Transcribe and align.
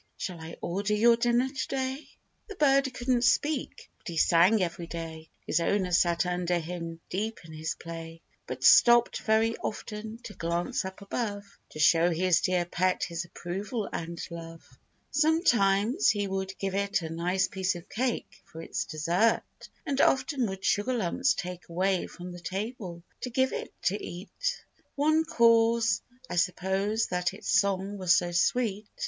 Shall 0.17 0.39
I 0.41 0.57
order 0.61 0.95
your 0.95 1.15
dinner 1.15 1.47
to 1.47 1.67
day?" 1.67 2.07
The 2.49 2.55
bird 2.55 2.91
couldn't 2.91 3.21
speak, 3.21 3.91
hut 3.99 4.07
he 4.07 4.17
sang 4.17 4.59
every 4.63 4.87
day; 4.87 5.29
His 5.45 5.59
owner 5.59 5.91
sat 5.91 6.25
under 6.25 6.57
him 6.57 6.99
deep 7.11 7.39
in 7.45 7.53
his 7.53 7.75
play, 7.75 8.23
But 8.47 8.63
stopped 8.63 9.19
very 9.19 9.55
often 9.57 10.17
to 10.23 10.33
glance 10.33 10.85
up 10.85 11.01
above, 11.03 11.43
To 11.69 11.77
show 11.79 12.09
his 12.09 12.41
dear 12.41 12.65
pet 12.65 13.03
his 13.03 13.25
approval 13.25 13.87
and 13.93 14.19
love. 14.31 14.41
82 14.41 14.41
GEORGE 14.41 14.43
AND 14.43 14.53
HIS 14.55 15.21
CANARY. 15.21 15.43
Sometimes 15.91 16.09
he 16.09 16.27
would 16.27 16.57
give 16.57 16.73
it 16.73 17.01
a 17.03 17.09
nice 17.11 17.47
piece 17.47 17.75
of 17.75 17.87
cake 17.87 18.41
For 18.45 18.59
its 18.63 18.85
dessert, 18.85 19.43
and 19.85 20.01
often 20.01 20.47
would 20.49 20.65
sugar 20.65 20.93
lumps 20.95 21.35
take 21.35 21.69
Away 21.69 22.07
from 22.07 22.31
the 22.31 22.39
table, 22.39 23.03
to 23.19 23.29
give 23.29 23.53
it 23.53 23.71
to 23.83 24.03
eat; 24.03 24.63
One 24.95 25.23
cause, 25.25 26.01
I 26.27 26.37
suppose, 26.37 27.05
that 27.09 27.35
its 27.35 27.51
song 27.59 27.99
was 27.99 28.15
so 28.17 28.31
sweet. 28.31 28.87